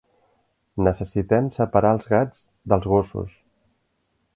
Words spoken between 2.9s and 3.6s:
gossos.